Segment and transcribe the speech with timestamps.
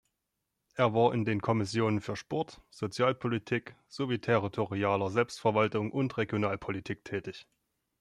[0.73, 7.45] Er war in den Kommissionen für Sport, Sozialpolitik sowie territorialer Selbstverwaltung und Regionalpolitik tätig.